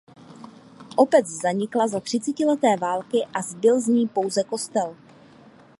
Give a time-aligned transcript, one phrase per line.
[0.97, 4.95] Obec zanikla za třicetileté války a zbyl z ní pouze kostel.